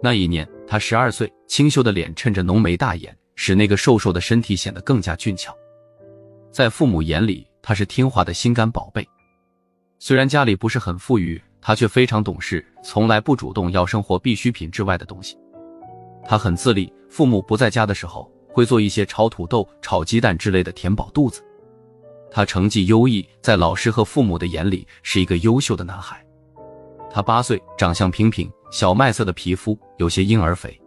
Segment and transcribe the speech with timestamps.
[0.00, 5.52] 那一年他十二岁，清秀的脸衬着浓眉大眼，使那个瘦瘦的身体显得更加俊俏。
[6.52, 9.06] 在父母眼里，他是听话的心肝宝贝。
[9.98, 15.36] 虽然家里不是很富裕，他却非常懂事，从来不主动要生活必需品之外的东西。
[16.24, 21.42] 他很自立，父母不在家的时候，会做一些炒土豆、炒鸡蛋之类的填饱肚子。
[22.30, 26.24] 他成绩优异，在老师和父母的眼里是一个优秀的男孩。
[27.10, 30.80] 他八岁，长相平平，小麦色的皮肤，有些婴儿肥，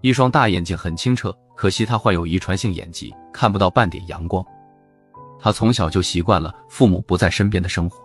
[0.00, 1.34] 一双大眼睛很清澈。
[1.56, 4.44] 可惜他患有遗传性眼疾，看不到半点阳光。
[5.38, 7.98] 他从小就习惯了父母不在身边的生活，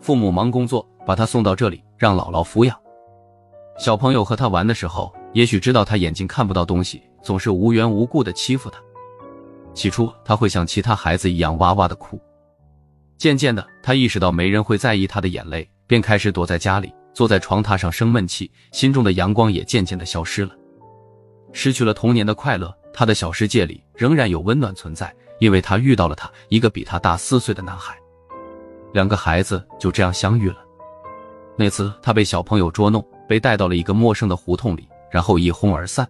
[0.00, 2.78] 父母忙工作，把他送到这里让姥姥抚养。
[3.76, 8.78] 小朋友和他玩的时候，也许知道他眼睛看不到东西，总是无缘无故的欺负他。
[9.72, 12.20] 起初他会像其他孩子一样哇哇的哭，
[13.18, 15.68] 渐渐的他意识到没人会在意他的眼泪。
[15.86, 20.54] 便开始躲在家里，坐在床榻上生闷气，心中的阳光也渐渐的消失了。
[21.52, 27.96] 失去了童年的快乐，他的小世界里仍然有温暖存在，因为他遇到了他，一个比他大四岁的男孩。
[28.92, 30.56] 两个孩子就这样相遇了。
[31.56, 36.08] 那次他被小朋友捉弄，被带到了一个陌生的胡同里，然后一哄而散。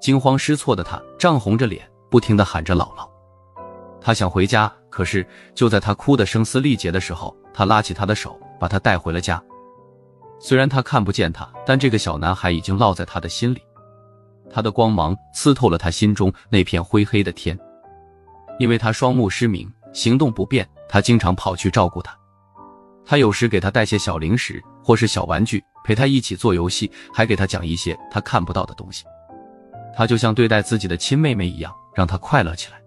[0.00, 3.08] 惊慌失措的他涨红着脸，不停的喊着姥姥。
[4.00, 8.36] 他想回家，可是就在他哭得声嘶力竭的时候，他拉起他的手。
[8.60, 9.42] 把他带回了家。
[10.38, 13.60] 虽然他看不见他，但这个小男孩已经烙在他的心里。
[14.52, 17.58] 他的光芒刺透了他心中那片灰黑的天。
[18.58, 22.14] 因为他双目失明，行动不便，他经常跑去照顾他。
[23.06, 29.04] 他有时给他带些小零食或是小玩具，陪他一起做游戏，还给他讲一些他看不到的东西。
[29.96, 32.79] 他就像对待自己的亲妹妹一样，让他快乐起来。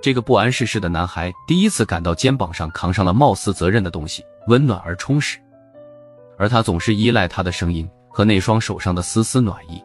[0.00, 5.38] 这个不谙世事的男孩第一次感到肩膀上扛上了貌似责任的东西，温暖而充实，
[6.38, 9.82] 而他总是依赖他的声音和那双手上的丝丝暖意。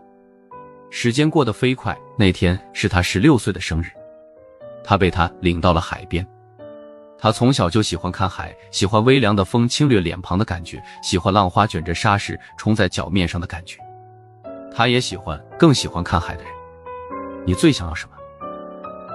[0.92, 3.88] 时间过得飞快，那天是他十六岁的生日，
[4.84, 6.26] 他被他领到了海边。
[7.18, 13.80] 他从小就喜欢看海，喜欢微凉的风侵略脸庞的感觉，喜欢浪花卷着沙石冲在脚面上的感觉。
[14.76, 16.54] 他也喜欢，更喜欢看海的人。
[17.46, 18.13] 你最想要什么？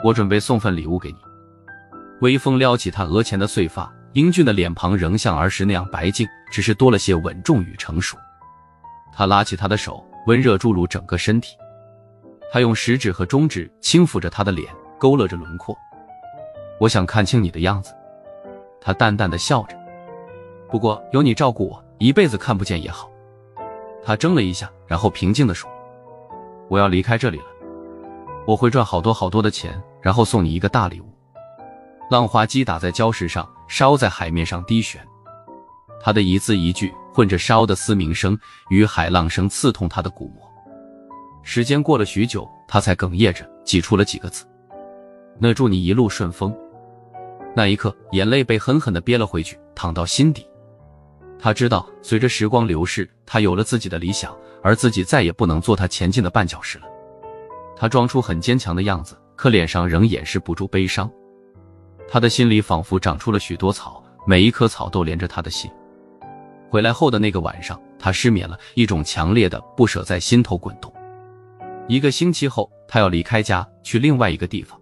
[0.04, 1.18] 我准备送份礼物给你。
[2.20, 8.16] 微风撩起他额前的碎发，英俊的脸庞仍像儿时那样白净，只是多了些稳重与成熟。
[9.12, 11.56] 他拉起他的手，温热注入整个身体。
[12.52, 15.76] 他用食指和中指轻抚着他的脸，勾勒着轮廓。
[16.80, 17.92] 我想看清你的样子。
[18.80, 19.76] 他淡淡的笑着。
[20.70, 23.10] 不过有你照顾我，一辈子看不见也好。
[24.04, 25.68] 他怔了一下，然后平静的说
[26.68, 27.44] ：“我要离开这里了。”
[28.48, 31.12] 我会赚好多好多的钱，然后送你一个大礼物。
[32.10, 34.98] 浪花击打在礁石上，沙鸥在海面上低旋，
[36.00, 38.38] 他的一字一句混着沙鸥的嘶鸣声
[38.70, 40.50] 与海浪声刺痛他的鼓膜。
[41.42, 44.46] 时间过了许久，他才哽咽着挤出了几个字
[45.38, 46.50] ：“那祝你一路顺风。”
[47.54, 50.48] 那一刻，眼泪被狠狠的憋了回去，淌到心底。
[51.38, 56.86] 他知道，随着时光流逝，他有了自己的理想，而自己再也不能做他前进的绊脚石了。
[57.78, 61.08] 他装出很坚强的样子，可脸上仍掩饰不住悲伤。
[62.08, 65.70] 他的心里仿佛长出了许多草，每一棵草都连着他的心。
[66.68, 70.92] 回来后的那个晚上，他失眠了，一种强烈的不舍在心头滚动。
[71.86, 74.76] 一个星期后，他要离开家去另外一个地方。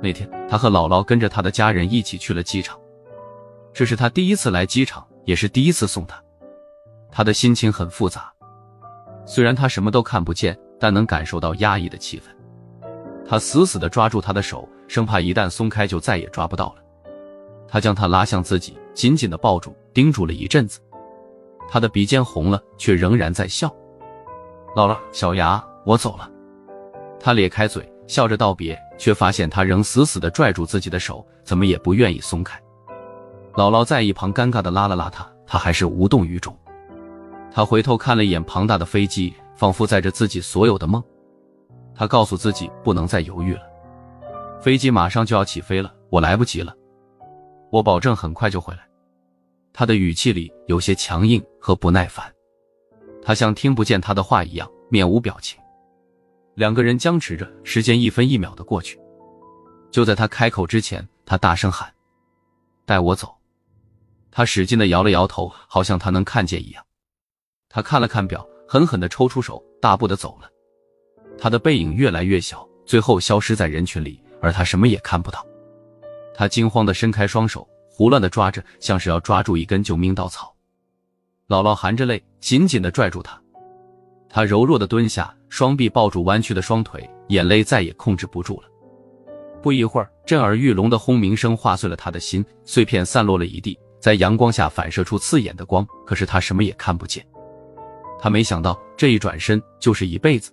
[0.00, 2.78] 那天，他和姥姥跟着他的家人一起去了机场。
[3.74, 6.22] 这是他第一次来机场，也是第一次送他。
[7.10, 8.32] 他的心情很复杂，
[9.26, 10.56] 虽然他什么都看不见。
[10.78, 12.24] 但能感受到压抑的气氛，
[13.28, 16.82] 他死死地抓住他的手，生怕一旦松开就再也抓不到了。
[17.68, 20.80] 他将他拉向自己，紧紧地抱住，叮嘱了一阵子。
[21.68, 23.68] 他的鼻尖红了，却仍然在笑。
[24.76, 26.30] 姥姥，小牙，我走了。
[27.18, 32.60] 他咧开嘴，笑着道别，却发现他仍死死地拽住自己的手，怎么也不愿意松开。
[33.54, 36.56] 姥姥在一旁尴尬地拉了拉他，他还是无动于衷。
[37.50, 39.34] 他回头看了一眼庞大的飞机。
[39.56, 41.02] 仿佛载着自己所有的梦，
[41.94, 43.62] 他告诉自己不能再犹豫了。
[44.60, 46.74] 飞机马上就要起飞了，我来不及了。
[47.70, 48.86] 我保证很快就回来。
[49.72, 52.30] 他的语气里有些强硬和不耐烦，
[53.22, 55.58] 他像听不见他的话一样面无表情。
[56.54, 58.98] 两个人僵持着，时间一分一秒的过去。
[59.90, 61.92] 就在他开口之前，他大声喊
[62.86, 63.34] ：“带我走！”
[64.30, 66.84] 他使劲的摇了摇头，好像他能看见一样。
[67.68, 68.46] 他看了看表。
[68.66, 70.50] 狠狠地抽出手，大步的走了。
[71.38, 75.46] 他的背影越来越小，最后消失在人群里，而他什么也看不到。
[76.34, 80.54] 他惊慌地伸开双手，胡乱地抓着，像是要抓住一根救命稻草。
[81.48, 83.40] 姥姥含着泪，紧紧地拽住他。
[84.28, 88.68] 他柔弱的蹲下，双臂抱住弯曲的双腿，眼泪再也控制不住了。
[89.62, 95.86] 不一会儿，震耳欲聋的轰鸣声划碎了他的心，碎片散落了一地，在阳光下反射出刺眼的光。
[96.04, 97.26] 可是他什么也看不见。
[98.18, 100.52] 他没想到，这一转身就是一辈子。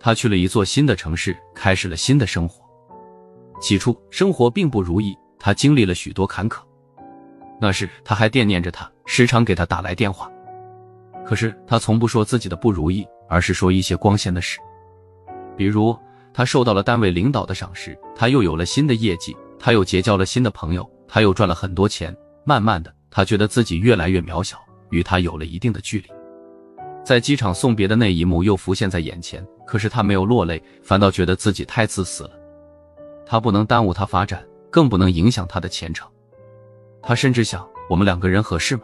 [0.00, 2.64] 他去了一座新的城市，开始了新的生活。
[3.60, 6.60] 起初，生活并不如意，他经历了许多坎坷。
[7.60, 10.30] 那时，他还惦念着他，时常给他打来电话。
[11.26, 14.60] 可是，他从不说自己的不如意，而是说一些光鲜的事，
[15.56, 15.98] 比如
[16.32, 22.16] 他受到了单位领导的赏识，他又有了新的业绩，他又结交了新的朋友，他又赚了很多钱。
[22.44, 24.56] 慢慢的，他觉得自己越来越渺小，
[24.90, 26.08] 与他有了一定的距离。
[27.04, 32.30] 在机场送别的那一幕又浮现在眼前，可是他没有落泪，反倒觉得自己太自私了。
[33.24, 36.08] 他不能耽误他发展，更不能影响他的前程。
[37.02, 38.82] 他甚至想，我们两个人合适吗？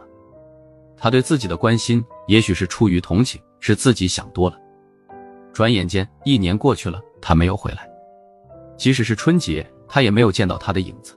[0.97, 4.57] 他对自己的关心，也许是出于同情，是自己想多了。
[5.53, 7.87] 转眼间，一年过去了，他没有回来。
[8.77, 11.15] 即使是春节，他也没有见到他的影子。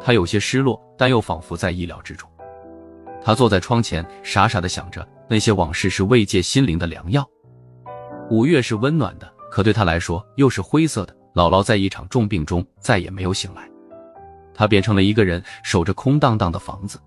[0.00, 2.28] 他有些失落，但又仿佛在意料之中。
[3.24, 5.06] 他坐在窗前，傻傻的想着。
[5.28, 7.26] 那些往事是慰藉心灵的良药。
[8.28, 11.16] 五月是温暖的，可对他来说又是灰色的。
[11.34, 13.66] 姥姥在一场重病中再也没有醒来，
[14.54, 17.00] 他变成了一个人，守着空荡荡的房子。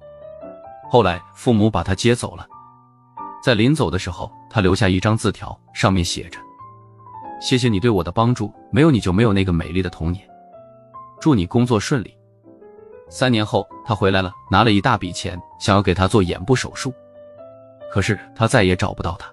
[0.89, 2.47] 后来父母把他接走了，
[3.44, 6.39] 在临走的时候，他留下一张字条，上面写着
[7.39, 10.27] ：“谢谢你对我的帮助，没有你就没有那个美丽的童年。
[11.19, 12.11] 祝你工作顺利。”
[13.10, 16.94] 三年后，他回来了，拿了一大笔钱，想要给他做眼部手术。
[17.92, 19.31] 可是他再也找不到他。